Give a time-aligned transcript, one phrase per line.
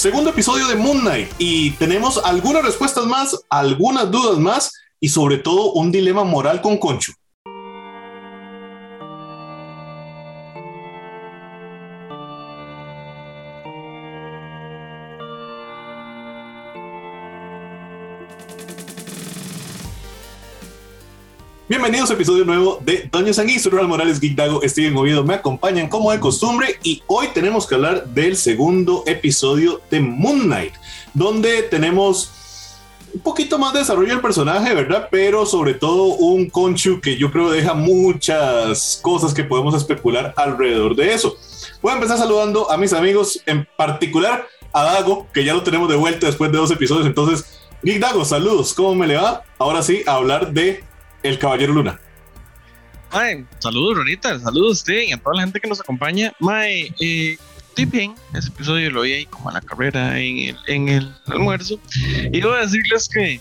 [0.00, 5.36] segundo episodio de Moon Knight y tenemos algunas respuestas más, algunas dudas más y sobre
[5.36, 7.12] todo un dilema moral con Concho.
[21.70, 25.88] Bienvenidos a episodio nuevo de Doña Sanguí, soy Morales, Geek Dago, Steven Oviedo, me acompañan
[25.88, 30.72] como de costumbre y hoy tenemos que hablar del segundo episodio de Moon Knight,
[31.14, 32.32] donde tenemos
[33.14, 35.06] un poquito más de desarrollo del personaje, ¿verdad?
[35.12, 40.96] Pero sobre todo un Conchu que yo creo deja muchas cosas que podemos especular alrededor
[40.96, 41.36] de eso.
[41.80, 45.88] Voy a empezar saludando a mis amigos, en particular a Dago, que ya lo tenemos
[45.88, 47.06] de vuelta después de dos episodios.
[47.06, 49.44] Entonces, Geek Dago, saludos, ¿cómo me le va?
[49.56, 50.89] Ahora sí, a hablar de
[51.22, 52.00] el Caballero Luna.
[53.12, 56.32] Mae, saludos, Ronita, saludos a usted y a toda la gente que nos acompaña.
[56.38, 60.56] Mae, eh, estoy bien, ese episodio lo vi ahí como a la carrera en el,
[60.66, 61.80] en el almuerzo.
[62.32, 63.40] Y a decirles que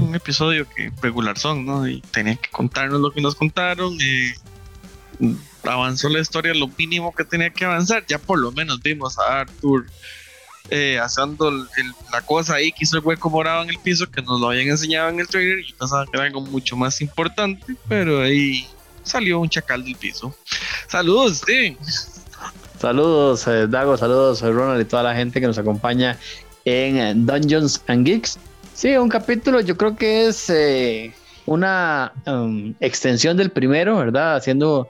[0.00, 1.88] un episodio que regular son, ¿no?
[1.88, 3.96] Y tenía que contarnos lo que nos contaron.
[5.64, 8.04] avanzó la historia lo mínimo que tenía que avanzar.
[8.06, 9.86] Ya por lo menos vimos a Arthur
[10.70, 10.98] eh,
[12.12, 15.10] la cosa ahí que el hueco morado en el piso que nos lo habían enseñado
[15.10, 18.66] en el trailer y pensaba que era algo mucho más importante, pero ahí
[19.02, 20.34] salió un chacal del piso.
[20.88, 21.76] Saludos, Steven.
[22.78, 26.18] Saludos, eh, Dago, saludos, soy Ronald y toda la gente que nos acompaña
[26.64, 28.38] en eh, Dungeons and Geeks.
[28.72, 30.52] Sí, un capítulo yo creo que es
[31.46, 34.36] una um, extensión del primero, ¿verdad?
[34.36, 34.88] Haciendo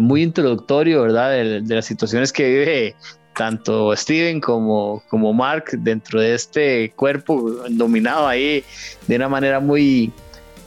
[0.00, 1.30] muy introductorio, ¿verdad?
[1.30, 2.96] De, de, las situaciones que vive
[3.36, 8.64] tanto Steven como, como Mark dentro de este cuerpo dominado ahí
[9.06, 10.12] de una manera muy,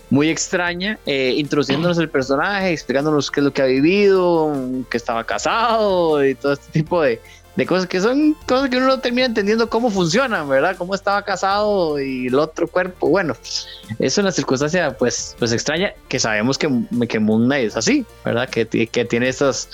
[0.09, 4.53] muy extraña, eh, introduciéndonos el personaje, explicándonos qué es lo que ha vivido,
[4.89, 7.21] que estaba casado y todo este tipo de,
[7.55, 10.75] de cosas que son cosas que uno no termina entendiendo cómo funcionan, ¿verdad?
[10.77, 13.09] Cómo estaba casado y el otro cuerpo.
[13.09, 13.36] Bueno,
[13.99, 16.70] es una circunstancia pues, pues extraña que sabemos que,
[17.08, 18.49] que Moon Knight es así, ¿verdad?
[18.49, 19.70] Que, que tiene estas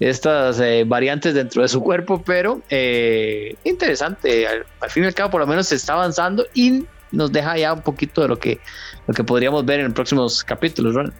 [0.00, 4.46] estas eh, variantes dentro de su cuerpo, pero eh, interesante.
[4.46, 7.72] Al, fin y al cabo, por lo menos se está avanzando y nos deja ya
[7.72, 8.60] un poquito de lo que,
[9.06, 11.12] lo que podríamos ver en próximos capítulos, Ron.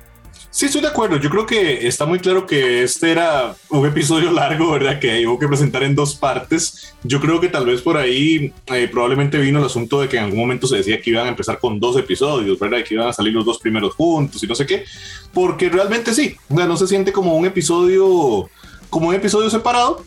[0.56, 1.18] Sí, estoy de acuerdo.
[1.18, 4.98] Yo creo que está muy claro que este era un episodio largo, ¿verdad?
[4.98, 6.94] Que hubo que presentar en dos partes.
[7.02, 10.24] Yo creo que tal vez por ahí eh, probablemente vino el asunto de que en
[10.24, 12.78] algún momento se decía que iban a empezar con dos episodios, ¿verdad?
[12.82, 14.86] que iban a salir los dos primeros juntos y no sé qué.
[15.34, 18.48] Porque realmente sí, o sea, no se siente como un episodio
[18.88, 20.06] como un episodio separado.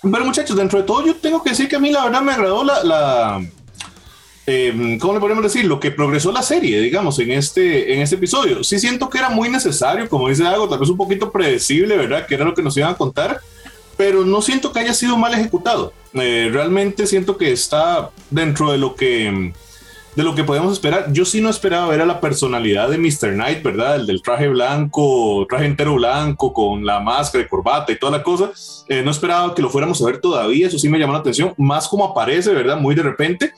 [0.00, 2.32] Pero muchachos, dentro de todo yo tengo que decir que a mí la verdad me
[2.32, 2.82] agradó la...
[2.82, 3.46] la
[4.52, 5.64] eh, ¿Cómo le podemos decir?
[5.64, 8.64] Lo que progresó la serie, digamos, en este, en este episodio.
[8.64, 12.26] Sí siento que era muy necesario, como dice algo, tal vez un poquito predecible, ¿verdad?
[12.26, 13.40] Que era lo que nos iban a contar,
[13.96, 15.92] pero no siento que haya sido mal ejecutado.
[16.14, 19.52] Eh, realmente siento que está dentro de lo que
[20.16, 21.12] de lo que podemos esperar.
[21.12, 23.34] Yo sí no esperaba ver a la personalidad de Mr.
[23.34, 23.96] Knight, ¿verdad?
[23.96, 28.50] El del traje blanco, traje entero blanco, con la máscara corbata y toda la cosa.
[28.88, 31.54] Eh, no esperaba que lo fuéramos a ver todavía, eso sí me llamó la atención,
[31.56, 32.76] más como aparece, ¿verdad?
[32.76, 33.52] Muy de repente,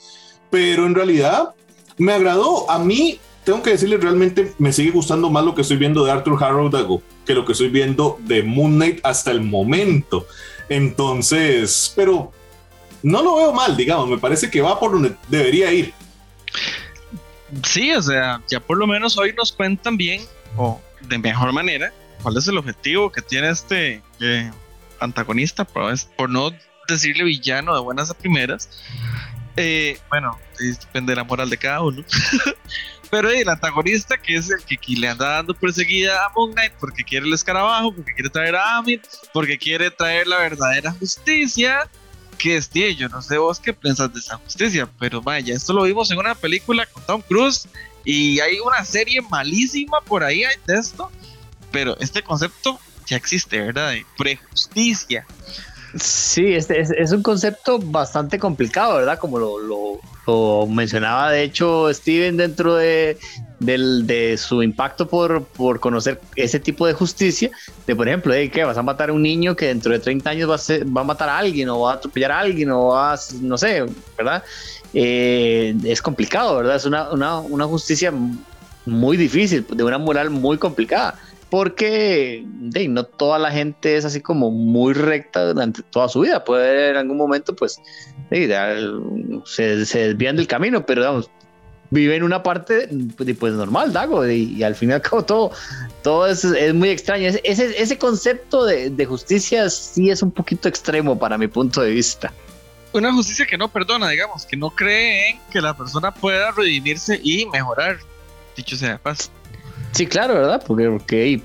[0.53, 1.55] pero en realidad
[1.97, 2.71] me agradó.
[2.71, 6.13] A mí, tengo que decirle, realmente me sigue gustando más lo que estoy viendo de
[6.13, 10.27] Arthur Harrow Dago que lo que estoy viendo de Moon Knight hasta el momento.
[10.69, 12.33] Entonces, pero
[13.03, 15.93] no lo veo mal, digamos, me parece que va por donde debería ir.
[17.65, 20.23] Sí, o sea, ya por lo menos hoy nos cuentan bien
[20.57, 21.93] o de mejor manera
[22.23, 24.51] cuál es el objetivo que tiene este eh,
[25.01, 26.51] antagonista, por, por no
[26.89, 28.69] decirle villano de buenas a primeras.
[29.57, 32.05] Eh, bueno, depende de la moral de cada uno.
[33.11, 37.05] Pero el antagonista, que es el que, le anda dando perseguida a Moon Knight porque
[37.05, 39.05] quiere el escarabajo, porque quiere traer a Amit,
[39.35, 41.91] porque quiere traer la verdadera justicia,
[42.39, 45.75] que es, tío, yo no sé vos qué pensás de esa justicia, pero vaya, esto
[45.75, 47.69] lo vimos en una película con Tom Cruise
[48.03, 51.11] y hay una serie malísima por ahí de esto,
[51.71, 53.91] pero este concepto ya existe, ¿verdad?
[53.91, 55.27] De prejusticia.
[55.94, 59.18] Sí, este es, un concepto bastante complicado, ¿verdad?
[59.18, 63.18] Como lo, mencionaba, de hecho, Steven dentro de,
[63.59, 67.50] de su impacto por, por, conocer ese tipo de justicia,
[67.86, 68.65] de por ejemplo, ¿qué?
[68.65, 71.04] ¿Vas a matar a un niño que dentro de 30 años va a, va a
[71.04, 73.84] matar a alguien o va a atropellar a alguien o va a, no sé,
[74.16, 74.42] ¿verdad?
[74.95, 76.77] Eh, es complicado, ¿verdad?
[76.77, 78.12] Es una, una, una justicia
[78.86, 81.18] muy difícil, de una moral muy complicada
[81.53, 82.47] porque
[82.89, 86.43] no toda la gente es así como muy recta durante toda su vida.
[86.43, 87.78] Puede en algún momento, pues,
[88.31, 91.31] se, se, desvían del camino, pero vamos,
[91.91, 92.89] vive en una parte
[93.39, 95.51] pues, normal, Dago, y, al fin y todo,
[96.03, 97.28] todo es, es muy extraño.
[97.45, 101.91] Ese, ese concepto de, de, justicia sí es un poquito extremo para mi punto de
[101.91, 102.33] vista.
[102.95, 107.21] una justicia que no perdona, digamos, que no cree en que la persona pueda redimirse
[107.22, 107.98] y mejorar,
[108.57, 109.31] dicho sea de paso.
[109.92, 110.62] Sí, claro, ¿verdad?
[110.66, 111.41] Porque,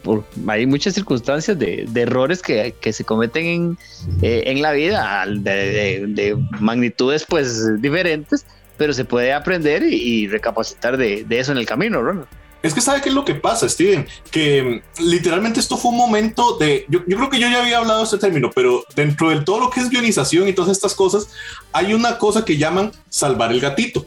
[0.47, 3.77] hay, muchas circunstancias de, errores que, se cometen en,
[4.21, 8.45] eh, la vida de, magnitudes pues diferentes,
[8.77, 12.27] pero se puede aprender y, recapacitar de, eso en el camino, Ronald.
[12.63, 15.97] Es que sabe qué es lo que pasa, Steven, que mm, literalmente esto fue un
[15.97, 19.29] momento de, yo, yo, creo que yo ya había hablado de este término, pero dentro
[19.29, 21.29] de todo lo que es guionización y todas estas cosas,
[21.71, 24.05] hay una cosa que llaman salvar el gatito.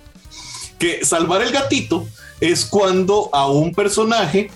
[0.80, 2.08] Que salvar el gatito
[2.40, 4.50] es cuando a un personaje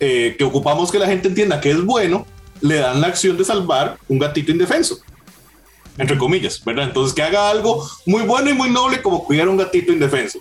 [0.00, 2.26] eh, que ocupamos que la gente entienda que es bueno,
[2.60, 4.98] le dan la acción de salvar un gatito indefenso.
[5.98, 6.88] Entre comillas, ¿verdad?
[6.88, 10.40] Entonces que haga algo muy bueno y muy noble como cuidar un gatito indefenso.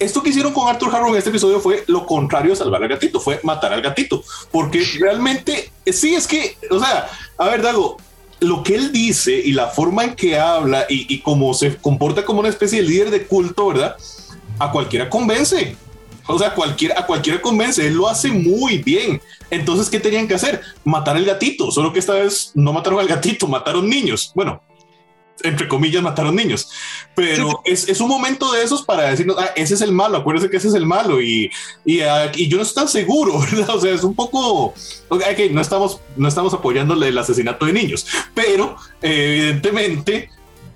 [0.00, 2.88] Esto que hicieron con Arthur Harrow en este episodio fue lo contrario de salvar al
[2.88, 7.08] gatito, fue matar al gatito, porque realmente sí es que, o sea,
[7.38, 7.98] a ver, Dago,
[8.40, 12.24] lo que él dice y la forma en que habla y, y cómo se comporta
[12.24, 13.96] como una especie de líder de culto, ¿verdad?
[14.58, 15.76] A cualquiera convence.
[16.26, 19.20] O sea, cualquiera, a cualquiera convence, él lo hace muy bien.
[19.50, 20.60] Entonces, ¿qué tenían que hacer?
[20.84, 24.32] Matar al gatito, solo que esta vez no mataron al gatito, mataron niños.
[24.34, 24.62] Bueno,
[25.42, 26.70] entre comillas, mataron niños.
[27.14, 30.48] Pero es, es, un momento de esos para decirnos, ah, ese es el malo, acuérdense
[30.48, 31.20] que ese es el malo.
[31.20, 31.50] Y,
[31.84, 33.76] y, ah, y yo no estoy tan seguro, ¿verdad?
[33.76, 34.72] O sea, es un poco,
[35.08, 40.30] okay, no, estamos, no estamos apoyándole el asesinato de niños, pero evidentemente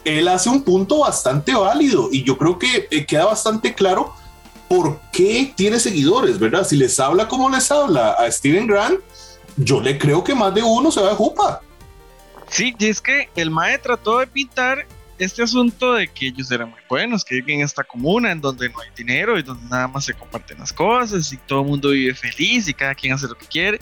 [0.08, 4.14] él hace un punto bastante válido y yo creo que eh, queda bastante claro
[4.69, 6.66] por qué tiene seguidores, ¿verdad?
[6.66, 9.00] Si les habla como les habla a Steven Grant,
[9.56, 11.62] yo le creo que más de uno se va de jupa.
[12.49, 14.87] Sí, y es que el Mae trató de pintar
[15.19, 18.69] este asunto de que ellos eran muy buenos, que viven en esta comuna en donde
[18.69, 21.90] no hay dinero y donde nada más se comparten las cosas y todo el mundo
[21.90, 23.81] vive feliz y cada quien hace lo que quiere.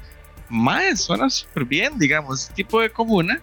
[0.48, 3.42] Mae, suena súper bien, digamos, este tipo de comuna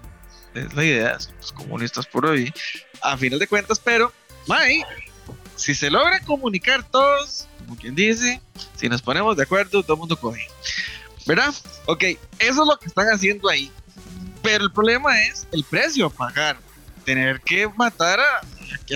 [0.53, 2.53] es la idea, son los comunistas por hoy,
[3.01, 4.11] a final de cuentas, pero
[4.47, 4.83] Mae
[5.55, 8.41] si se logra comunicar todos, como quien dice,
[8.75, 10.47] si nos ponemos de acuerdo, todo el mundo coge.
[11.25, 11.53] ¿Verdad?
[11.85, 12.03] Ok,
[12.39, 13.71] eso es lo que están haciendo ahí.
[14.41, 16.57] Pero el problema es el precio a pagar.
[17.05, 18.41] Tener que matar a,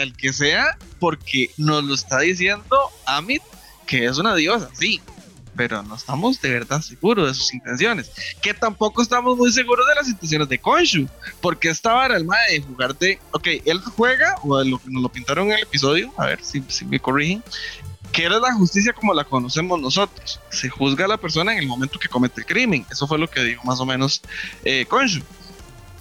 [0.02, 3.44] al que sea porque nos lo está diciendo Amit,
[3.86, 5.02] que es una diosa, sí
[5.58, 8.12] pero no estamos de verdad seguros de sus intenciones.
[8.42, 11.10] Que tampoco estamos muy seguros de las intenciones de Konshu,
[11.42, 15.02] porque esta vara el mae de jugar de, ok, él juega, o lo que nos
[15.02, 17.44] lo pintaron en el episodio, a ver si, me corrigen,
[18.12, 20.40] que era la justicia como la conocemos nosotros.
[20.50, 22.86] Se juzga a la persona en el momento que comete el crimen.
[22.90, 24.22] Eso fue lo que dijo más o menos
[24.64, 24.86] eh.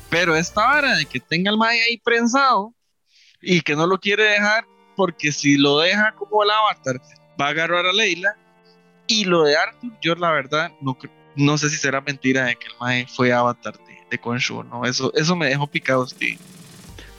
[0.08, 2.72] Pero esta vara de que tenga el mae ahí prensado
[3.40, 7.00] y que no lo quiere dejar, porque si lo deja como el avatar,
[7.40, 8.36] va a agarrar a Leila
[9.06, 10.96] y lo de Arthur, yo la verdad no,
[11.36, 14.84] no sé si será mentira de que el Mae fue avatar de, de Konshu, ¿no?
[14.84, 16.38] Eso, eso me dejó picado, Steve.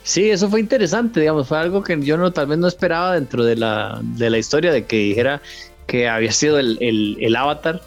[0.03, 3.43] Sí, eso fue interesante, digamos, fue algo que yo no, tal vez no esperaba dentro
[3.43, 5.41] de la, de la historia, de que dijera
[5.85, 7.81] que había sido el, el, el avatar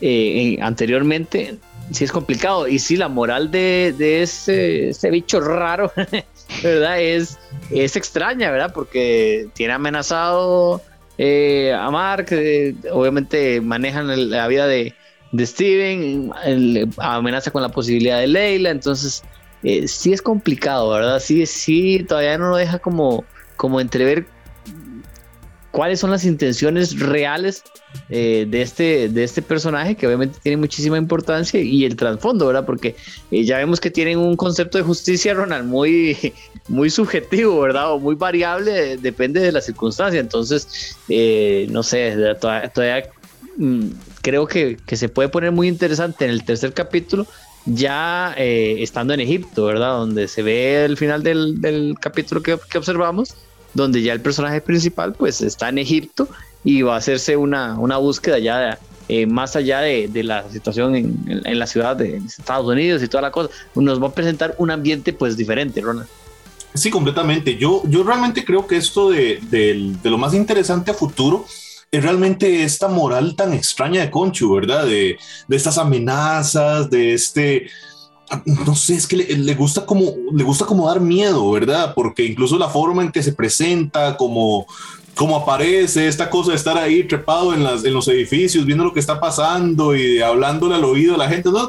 [0.00, 1.58] eh, anteriormente.
[1.90, 2.68] Sí es complicado.
[2.68, 5.92] Y sí, la moral de, de ese, ese bicho raro,
[6.62, 7.00] ¿verdad?
[7.00, 7.38] Es,
[7.70, 8.72] es extraña, ¿verdad?
[8.72, 10.80] Porque tiene amenazado
[11.18, 14.94] eh, a Mark, eh, obviamente manejan la vida de,
[15.36, 16.30] Steven,
[16.98, 19.24] amenaza con la posibilidad de Leila, entonces
[19.64, 21.18] eh, sí es complicado, ¿verdad?
[21.18, 23.24] Sí, sí, todavía no lo deja como,
[23.56, 24.26] como entrever
[25.74, 27.64] cuáles son las intenciones reales
[28.08, 32.64] eh, de, este, de este personaje, que obviamente tiene muchísima importancia, y el trasfondo, ¿verdad?
[32.64, 32.94] Porque
[33.32, 36.32] eh, ya vemos que tienen un concepto de justicia, Ronald, muy,
[36.68, 37.92] muy subjetivo, ¿verdad?
[37.92, 40.20] O muy variable, depende de la circunstancia.
[40.20, 43.10] Entonces, eh, no sé, todavía,
[43.56, 43.86] mm,
[44.22, 47.26] creo que, se puede poner muy interesante en el tercer capítulo.
[47.66, 49.98] Ya estando en Egipto, ¿verdad?
[49.98, 53.34] Donde se ve el final del, capítulo que, que observamos,
[53.74, 56.28] donde ya el personaje principal pues está en Egipto
[56.62, 58.78] y va a hacerse una, una búsqueda ya
[59.08, 63.08] eh, más allá de, de la situación en, en, la ciudad de Estados Unidos y
[63.08, 63.50] toda la cosa.
[63.74, 66.08] Nos va a presentar un ambiente pues diferente, Ronald.
[66.72, 67.56] Sí, completamente.
[67.56, 71.44] Yo, yo realmente creo que esto de, de, de lo más interesante a futuro
[71.90, 74.86] es realmente esta moral tan extraña de Conchu, ¿verdad?
[74.86, 77.70] De, de estas amenazas, de este
[78.44, 81.92] no sé, es que le, gusta como, le gusta como dar miedo, ¿verdad?
[81.94, 84.66] Porque incluso la forma en que se presenta, como,
[85.14, 88.92] como aparece, esta cosa de estar ahí trepado en, las, en los edificios, viendo lo
[88.92, 91.68] que está pasando y hablándole al oído a la gente, ¿no?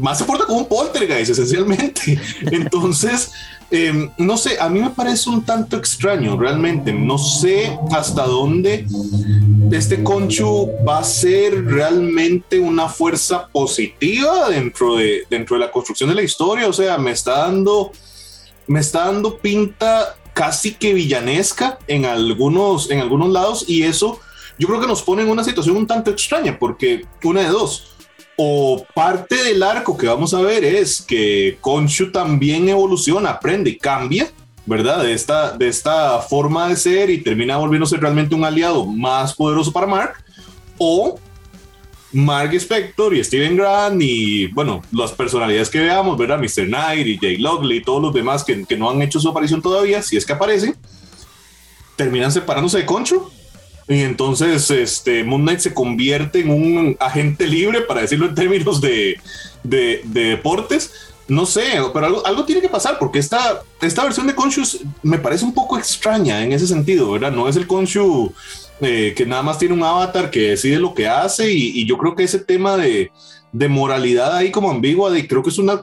[0.00, 2.20] más se porta como un poltergeist, esencialmente.
[2.50, 3.30] Entonces,
[3.70, 6.92] Em, no sé, a mí me parece un tanto extraño realmente.
[6.92, 8.86] No sé hasta dónde
[9.70, 16.08] este Conchu va a ser realmente una fuerza positiva dentro de, dentro de la construcción
[16.08, 16.68] de la historia.
[16.68, 17.92] O sea, me está dando
[18.66, 24.20] me está dando pinta casi que villanesca en algunos, en algunos lados y eso
[24.58, 27.94] yo creo que nos pone en una situación un tanto extraña porque una de dos,
[28.36, 33.78] o parte del arco que vamos a ver es que Konshu también evoluciona, aprende y
[33.78, 34.30] cambia,
[34.66, 35.02] ¿verdad?
[35.02, 39.72] De esta, de esta forma de ser y termina volviéndose realmente un aliado más poderoso
[39.72, 40.14] para Mark,
[40.78, 41.18] o
[42.12, 46.38] Mark Spector y Steven Grant y, bueno, las personalidades que veamos, ¿verdad?
[46.38, 46.66] Mr.
[46.66, 49.62] Knight y Jay Logley y todos los demás que, que no han hecho su aparición
[49.62, 50.74] todavía, si es que aparecen,
[51.96, 53.30] terminan separándose de Concho.
[53.88, 58.80] Y entonces este, Moon Knight se convierte en un agente libre, para decirlo en términos
[58.80, 59.20] de,
[59.62, 60.92] de, deportes.
[61.28, 64.62] No sé, pero algo, algo, tiene que pasar porque esta, esta versión de Conchu
[65.02, 67.32] me parece un poco extraña en ese sentido, ¿verdad?
[67.32, 68.32] No es el Conchu
[68.80, 72.14] eh, que nada más tiene un avatar que decide lo que hace y, yo creo
[72.14, 73.10] que ese tema de,
[73.52, 75.82] de, moralidad ahí como ambigua, de, creo que es una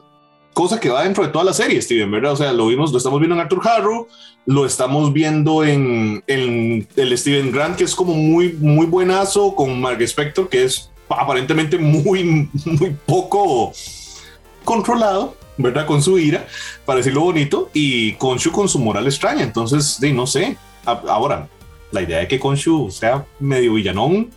[0.53, 2.33] cosa que va dentro de toda la serie, Steven, ¿verdad?
[2.33, 4.07] O sea, lo vimos, lo estamos viendo en Arthur Harrow,
[4.45, 9.81] lo estamos viendo en, en el Steven Grant, que es como muy, muy buenazo, con
[9.81, 13.73] Mark Spector, que es aparentemente muy, muy poco
[14.63, 15.85] controlado, ¿verdad?
[15.85, 16.47] Con su ira,
[16.85, 19.43] para decirlo bonito, y Konshu con su moral extraña.
[19.43, 20.57] Entonces, de, no sé.
[20.85, 21.47] Ahora,
[21.91, 24.29] la idea de que Konshu sea medio villanón.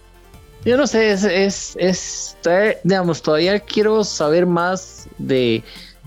[0.64, 2.36] Yo no sé, es, es, es,
[2.82, 5.62] digamos, todavía quiero saber más de,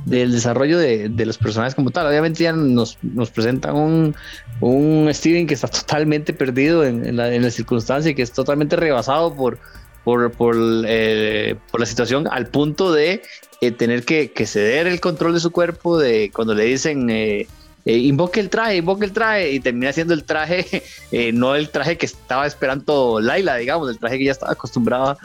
[0.06, 2.08] del desarrollo de, de, los personajes como tal.
[2.08, 4.16] Obviamente ya nos, nos presentan un,
[4.60, 8.76] un, Steven que está totalmente perdido en, la, en, la, circunstancia y que es totalmente
[8.76, 9.60] rebasado por,
[10.04, 13.22] por, por, eh, por la situación al punto de
[13.62, 17.10] eh, tener que, que, ceder el control de su cuerpo, de cuando le dicen...
[17.10, 17.48] Eh,
[17.86, 21.70] eh, invoque el traje, invoque el traje, y termina siendo el traje, eh, no el
[21.70, 25.18] traje que estaba esperando Laila, digamos, el traje que ya estaba acostumbrada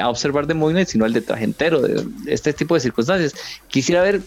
[0.00, 3.34] a observar de Moon sino el de traje entero, de este tipo de circunstancias.
[3.68, 4.20] Quisiera ver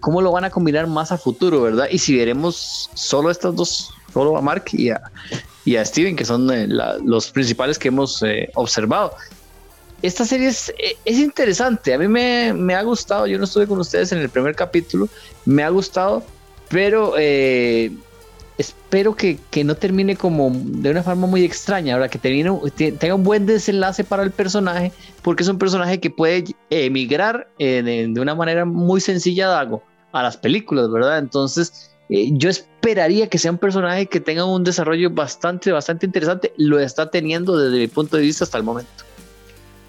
[0.00, 1.88] cómo lo van a combinar más a futuro, ¿verdad?
[1.90, 5.02] Y si veremos solo estos dos, solo a Mark y a,
[5.66, 6.50] y a Steven, que son
[7.04, 8.22] los principales que hemos
[8.54, 9.14] observado
[10.02, 10.72] esta serie es,
[11.04, 11.94] es, interesante.
[11.94, 13.26] A mí me, ha gustado.
[13.26, 15.08] Yo no estuve con ustedes en el primer capítulo.
[15.44, 16.22] Me ha gustado
[16.68, 17.92] pero eh,
[18.58, 23.24] espero que, no termine como de una forma muy extraña, ahora que termine, tenga un
[23.24, 28.34] buen desenlace para el personaje, porque es un personaje que puede emigrar eh, de, una
[28.34, 31.18] manera muy sencilla a las películas, ¿verdad?
[31.18, 36.52] Entonces, eh, yo esperaría que sea un personaje que tenga un desarrollo bastante, bastante interesante.
[36.56, 39.04] Lo está teniendo desde mi punto de vista hasta el momento.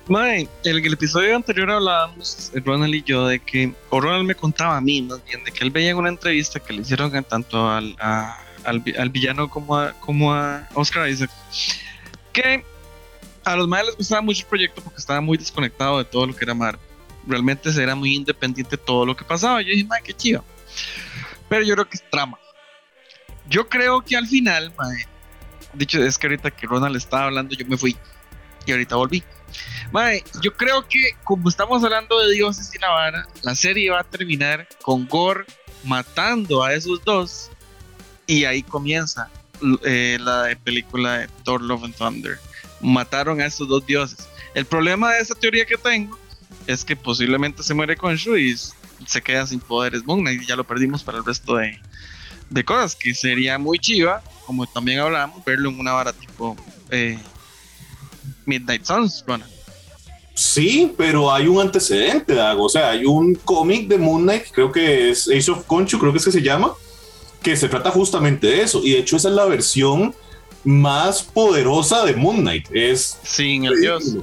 [0.09, 4.77] Mae, en el, episodio anterior hablábamos, Ronald y yo, de que, o Ronald me contaba
[4.77, 7.69] a mí más bien, de que él veía en una entrevista que le hicieron tanto
[7.69, 11.29] al, al, villano como a, como a Oscar Isaac,
[12.31, 12.63] que
[13.43, 16.35] a los madres les gustaba mucho el proyecto porque estaba muy desconectado de todo lo
[16.35, 16.81] que era Marvel.
[17.25, 19.61] Realmente era muy independiente de todo lo que pasaba.
[19.61, 20.43] Yo dije, mae, qué chido.
[21.49, 22.37] Pero yo creo que es trama.
[23.49, 25.05] Yo creo que al final, mae,
[25.73, 27.97] dicho es que ahorita que Ronald estaba hablando, yo me fui
[28.65, 29.23] y ahorita volví.
[29.91, 34.03] Mae, yo creo que como estamos hablando de dioses y la la serie va a
[34.03, 35.45] terminar con Gore
[35.83, 37.49] matando a esos dos
[38.25, 39.29] y ahí comienza
[39.83, 42.39] eh, la película de Thor Love and Thunder.
[42.81, 44.27] Mataron a esos dos dioses.
[44.53, 46.17] El problema de esa teoría que tengo
[46.67, 48.55] es que posiblemente se muere con Shu y
[49.05, 51.79] se queda sin poderes Moon y ya lo perdimos para el resto de,
[52.49, 56.55] de cosas, que sería muy chiva, como también hablábamos, verlo en una vara tipo
[56.89, 57.17] eh,
[58.45, 59.23] Midnight Suns,
[60.37, 62.65] Sí, pero hay un antecedente, Dago.
[62.65, 66.11] O sea, hay un cómic de Moon Knight, creo que es Ace of Conchu, creo
[66.11, 66.73] que es que se llama,
[67.41, 68.81] que se trata justamente de eso.
[68.83, 70.13] Y de hecho, esa es la versión
[70.63, 72.67] más poderosa de Moon Knight.
[72.71, 74.15] Es sin el dios.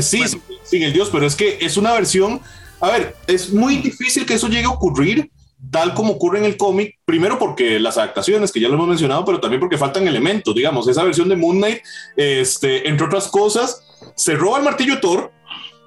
[0.00, 0.24] sí,
[0.64, 2.40] sin el dios, pero es que es una versión.
[2.80, 5.30] A ver, es muy difícil que eso llegue a ocurrir
[5.70, 9.24] tal como ocurre en el cómic, primero porque las adaptaciones, que ya lo hemos mencionado,
[9.24, 11.80] pero también porque faltan elementos, digamos, esa versión de Moon Knight,
[12.16, 13.82] este, entre otras cosas,
[14.16, 15.32] se roba el martillo Thor,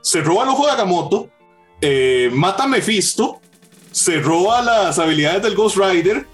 [0.07, 1.29] se roba el ojo de Agamotto,
[1.81, 3.41] eh, mata a Mephisto,
[3.91, 6.25] se roba las habilidades del Ghost Rider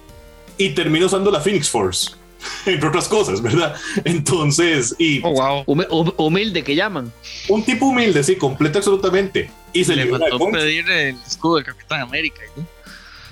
[0.59, 2.11] y termina usando la Phoenix Force.
[2.67, 3.75] Entre otras cosas, ¿verdad?
[4.05, 5.21] Entonces, y.
[5.23, 6.13] Oh, wow.
[6.17, 7.11] humilde que llaman.
[7.49, 9.49] Un tipo humilde, sí, completo absolutamente.
[9.73, 12.41] Y se le mandó pedir el escudo del Capitán América.
[12.55, 12.67] ¿no?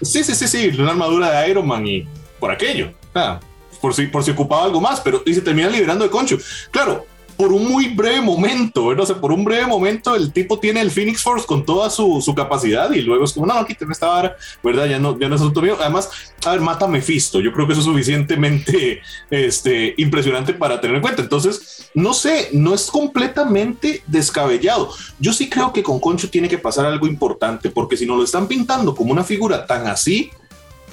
[0.01, 2.07] Sí, sí, sí, sí, una armadura de Iron Man y
[2.39, 2.91] por aquello.
[3.13, 3.39] Ah,
[3.79, 6.39] por si, por si ocupaba algo más, pero y se termina liberando de Concho.
[6.71, 7.05] Claro,
[7.41, 9.01] por un muy breve momento, ¿verdad?
[9.01, 12.24] O sea, por un breve momento el tipo tiene el Phoenix Force con toda su,
[12.36, 14.86] capacidad y luego es como, no, quítame esta vara, ¿verdad?
[14.86, 15.75] Ya no, ya no es asunto mío.
[15.79, 16.07] Además,
[16.45, 17.39] a ver, mata a Mephisto.
[17.39, 21.24] Yo creo que eso es suficientemente este, impresionante para tener en cuenta.
[21.24, 24.93] Entonces, no sé, no es completamente descabellado.
[25.17, 28.24] Yo sí creo que con Concho tiene que pasar algo importante, porque si no lo
[28.24, 30.29] están pintando como una figura tan así,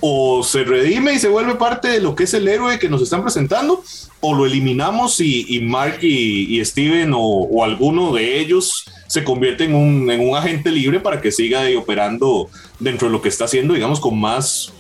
[0.01, 3.03] o se redime y se vuelve parte de lo que es el héroe que nos
[3.03, 3.83] están presentando,
[4.21, 10.11] o lo eliminamos y, Mark y, Steven o, alguno de ellos se convierte en un,
[10.11, 14.01] en un agente libre para que siga operando dentro de lo que está haciendo, digamos,
[14.01, 14.73] con más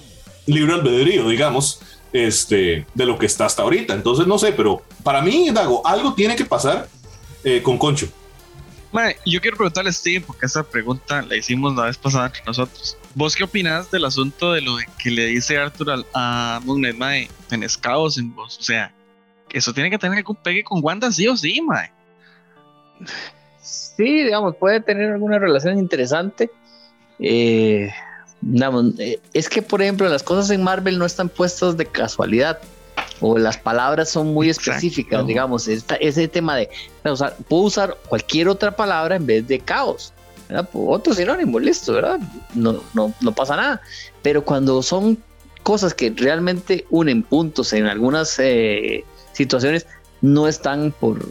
[0.46, 1.80] libre albedrío, digamos,
[2.12, 3.94] este, de lo que está hasta ahorita.
[3.94, 6.88] Entonces, no sé, pero para mí, Dago, algo tiene que pasar
[7.44, 8.08] eh, con Concho.
[9.26, 12.96] yo quiero preguntarle a Steven, porque esa pregunta la hicimos la vez pasada entre nosotros.
[13.18, 17.28] ¿Vos qué opinás del asunto de lo que le dice Arthur a Moon Knight, mae?
[17.48, 18.56] Tenés caos en vos.
[18.58, 18.94] O sea,
[19.50, 21.90] eso tiene que tener algún pegue con Wanda, sí o sí, mae.
[23.60, 26.48] Sí, digamos, puede tener alguna relación interesante.
[27.18, 27.90] Eh,
[28.98, 32.60] eh, es que, por ejemplo, las cosas en Marvel no están puestas de casualidad
[33.20, 36.70] o las palabras son muy específicas, digamos, ese tema de
[37.48, 40.14] puedo usar cualquier otra palabra en vez de caos.
[40.72, 42.20] Otro sinónimo, listo, ¿verdad?
[42.54, 43.82] No, no, no pasa nada.
[44.22, 45.18] Pero cuando son
[45.62, 49.86] cosas que realmente unen puntos en algunas eh, situaciones,
[50.22, 51.28] no están por,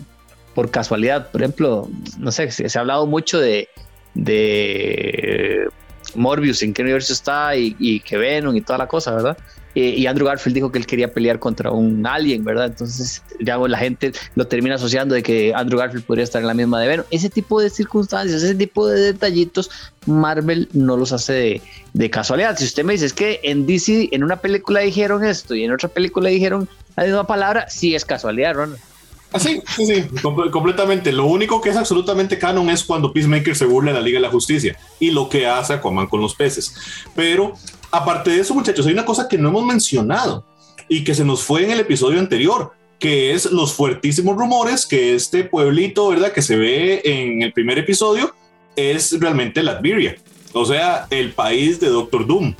[0.53, 1.31] por casualidad.
[1.31, 3.69] Por ejemplo, no sé, se, ha hablado mucho de,
[4.13, 5.67] de
[6.15, 9.37] Morbius, en qué universo está y, y que Venom y toda la cosa, ¿verdad?
[9.79, 12.65] Eh, y Andrew Garfield dijo que él quería pelear contra un alien, ¿verdad?
[12.65, 16.55] Entonces, ya la gente lo termina asociando de que Andrew Garfield podría estar en la
[16.55, 17.05] misma de Venom.
[17.11, 19.69] Ese tipo de circunstancias, ese tipo de detallitos,
[20.07, 21.61] Marvel no los hace
[21.93, 22.57] de, casualidad.
[22.57, 25.71] Si usted me dice es que en DC, en una película dijeron esto y en
[25.71, 28.79] otra película dijeron la misma palabra, sí es casualidad, Ronald.
[28.81, 28.96] Ah,
[29.35, 30.03] sí, sí, sí,
[30.51, 31.11] completamente.
[31.11, 34.23] Lo único que es absolutamente canon es cuando Peacemaker se burla de la Liga de
[34.23, 36.73] la Justicia y lo que hace Aquaman con los peces.
[37.15, 37.53] Pero
[37.91, 40.45] aparte de eso, muchachos, hay una cosa que no hemos mencionado
[40.89, 45.15] y que se nos fue en el episodio anterior, que es los fuertísimos rumores que
[45.15, 46.31] este pueblito, ¿verdad?
[46.31, 48.33] Que se ve en el primer episodio,
[48.75, 50.17] es realmente Latveria,
[50.53, 52.55] o sea, el país de Doctor Doom.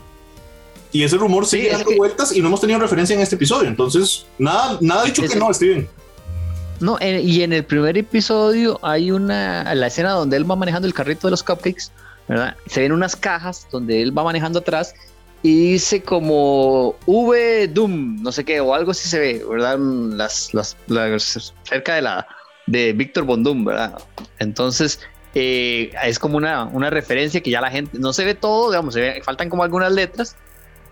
[0.92, 3.68] Y ese rumor sigue dando vueltas y no hemos tenido referencia en este episodio.
[3.68, 5.88] Entonces, nada, nada dicho que no, Steven.
[6.79, 10.94] No, y en el primer episodio hay una, la escena donde él va manejando el
[10.94, 11.92] carrito de los cupcakes,
[12.27, 12.55] ¿verdad?
[12.68, 14.94] Se ven unas cajas donde él va manejando atrás
[15.42, 19.79] y dice como V Doom, no sé qué, o algo así se ve, ¿verdad?
[19.79, 20.77] Las, las,
[21.63, 22.27] cerca de la
[22.68, 23.98] de Víctor Bondum, ¿verdad?
[24.40, 25.00] Entonces,
[25.33, 28.94] eh, es como una, una referencia que ya la gente no se ve todo, digamos,
[28.94, 30.35] se ve, faltan como algunas letras,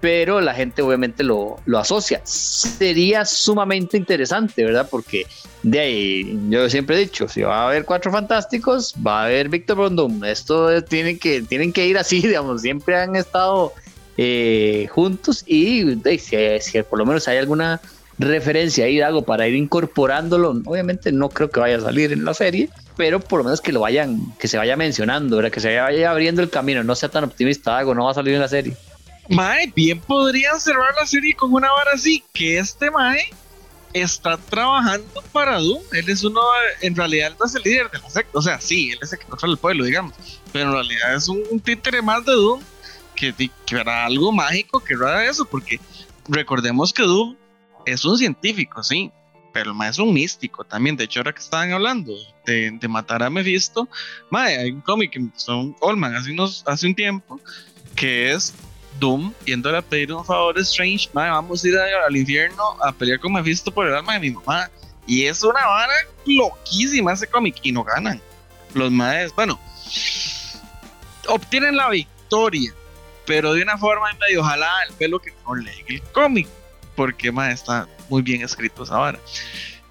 [0.06, 2.22] pero la gente obviamente lo, lo, asocia.
[2.26, 4.88] Sería sumamente interesante, ¿verdad?
[4.88, 5.26] Porque
[5.64, 9.50] de ahí, yo siempre he dicho, si va a haber cuatro fantásticos, va a haber
[9.50, 10.24] Víctor Bondum.
[10.24, 13.74] Esto tiene que, tienen que ir así, digamos, siempre han estado
[14.16, 17.82] eh, juntos y si, por lo menos hay alguna
[18.20, 22.36] referencia ahí algo para ir incorporándolo, obviamente no creo que vaya a salir en la
[22.36, 25.52] serie, pero por lo menos que lo vayan, que se vaya mencionando, ¿verdad?
[25.52, 28.36] que se vaya abriendo el camino, no sea tan optimista, algo no va a salir
[28.36, 28.78] en la serie.
[29.30, 33.26] Mae, bien podrían cerrar la serie con una vara así, que este Mae
[33.94, 35.82] está trabajando para Doom.
[35.94, 36.42] Él es uno,
[36.82, 38.38] en realidad, él no es el líder de la secta.
[38.38, 40.14] O sea, sí, él es el que controla el pueblo, digamos.
[40.52, 42.62] Pero en realidad es un, un títere más de Doom
[43.16, 45.80] que, que era algo mágico que era eso, porque
[46.28, 47.36] recordemos que Doom
[47.86, 49.12] es un científico, sí,
[49.54, 50.98] pero el es un místico también.
[50.98, 52.14] De hecho, ahora que estaban hablando
[52.46, 53.88] de, de matar a Mephisto,
[54.30, 57.40] mae, hay un cómic que son Olman hace, unos, hace un tiempo
[57.96, 58.54] que es
[59.00, 62.92] Doom yéndole a pedir un favor a Strange, mae, vamos a ir al infierno a
[62.92, 64.70] pelear con Mephisto por el alma de mi mamá.
[65.08, 65.94] Y es una vara
[66.26, 68.22] loquísima ese cómic y no ganan.
[68.74, 69.60] Los maes, bueno,
[71.28, 72.74] obtienen la victoria
[73.26, 76.48] pero de una forma medio ojalá el pelo que no lee el cómic,
[76.96, 79.20] porque más está muy bien escrito esa vara.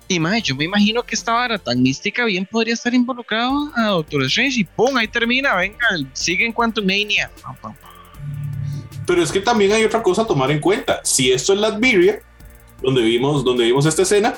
[0.06, 3.86] Y más, yo me imagino que esta vara tan mística bien podría estar involucrado a
[3.86, 4.96] Doctor Strange y ¡pum!
[4.96, 7.30] Ahí termina, venga, sigue en Quantum Mania.
[9.06, 11.00] Pero es que también hay otra cosa a tomar en cuenta.
[11.04, 12.20] Si esto es Latveria,
[12.82, 14.34] donde vimos, donde vimos esta escena,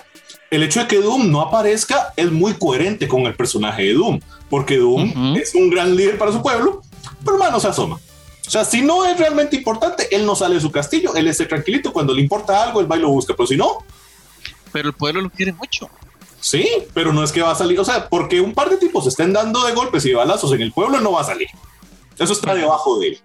[0.51, 4.21] el hecho de que Doom no aparezca es muy coherente con el personaje de Doom,
[4.49, 6.83] porque Doom es un gran líder para su pueblo,
[7.25, 7.99] pero más no se asoma.
[8.47, 11.47] O sea, si no es realmente importante, él no sale de su castillo, él esté
[11.47, 11.93] tranquilito.
[11.93, 13.35] Cuando le importa algo, él va y lo busca.
[13.35, 13.79] Pero si no.
[14.73, 15.91] Pero el pueblo lo quiere mucho.
[16.41, 17.81] Sí, pero no es que va a salir.
[17.81, 20.63] O sea, porque un par de tipos estén dando de golpes y de balazos en
[20.63, 21.49] el pueblo, no va a salir.
[22.17, 23.21] Eso está debajo de él.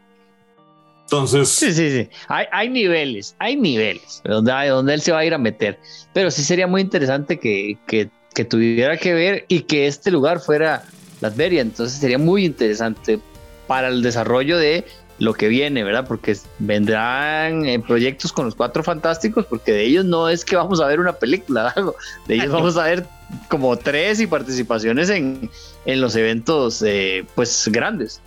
[1.11, 1.49] Entonces.
[1.49, 2.09] Sí, sí, sí.
[2.29, 5.77] Hay, hay niveles, hay niveles donde, donde él se va a ir a meter.
[6.13, 10.39] Pero sí sería muy interesante que, que, que tuviera que ver y que este lugar
[10.39, 10.85] fuera
[11.19, 11.61] Las Veria.
[11.61, 13.19] Entonces sería muy interesante
[13.67, 14.85] para el desarrollo de
[15.19, 16.07] lo que viene, ¿verdad?
[16.07, 20.79] Porque vendrán eh, proyectos con los cuatro fantásticos, porque de ellos no es que vamos
[20.79, 21.75] a ver una película,
[22.27, 23.05] de ellos vamos a ver
[23.49, 25.49] como tres y participaciones en,
[25.85, 28.21] en los eventos, eh, pues grandes.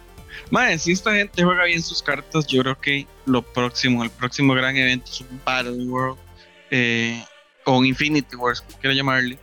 [0.50, 4.54] Madre, si esta gente juega bien sus cartas, yo creo que lo próximo, el próximo
[4.54, 6.18] gran evento es un Battle World
[6.70, 7.24] eh,
[7.64, 9.38] o un Infinity Wars, como quiera llamarle.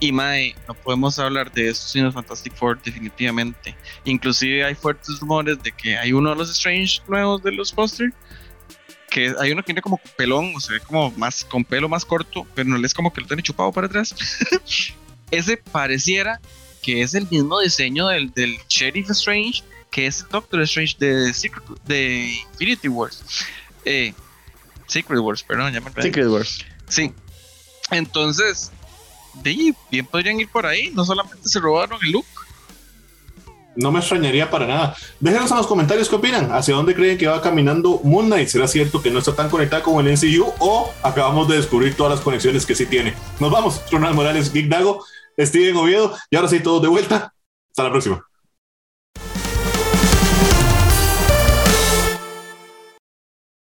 [0.00, 3.76] Y Mae, no podemos hablar de eso sin los Fantastic Four, definitivamente.
[4.04, 8.14] Inclusive hay fuertes rumores de que hay uno de los Strange nuevos de los posters.
[9.10, 12.04] Que hay uno que tiene como pelón, o se ve como más con pelo más
[12.04, 14.14] corto, pero no es como que lo tiene chupado para atrás.
[15.30, 16.40] Ese pareciera
[16.82, 21.32] que es el mismo diseño del, del Sheriff Strange, que es el Doctor Strange de,
[21.32, 23.22] Secret, de Infinity Wars.
[23.84, 24.12] Eh,
[24.86, 26.64] Secret Wars, perdón, ya me Secret Wars.
[26.88, 27.12] Sí.
[27.90, 28.70] Entonces,
[29.42, 32.26] de bien podrían ir por ahí, no solamente se robaron el look.
[33.76, 34.96] No me extrañaría para nada.
[35.20, 36.50] Déjenos en los comentarios qué opinan.
[36.50, 38.48] ¿Hacia dónde creen que va caminando Moon Knight?
[38.48, 42.14] ¿Será cierto que no está tan conectada con el NCU o acabamos de descubrir todas
[42.14, 43.14] las conexiones que sí tiene?
[43.38, 43.80] Nos vamos.
[43.92, 45.04] Ronald Morales, Geek Dago,
[45.38, 47.32] Steven Oviedo y ahora sí, todos de vuelta.
[47.70, 48.27] Hasta la próxima.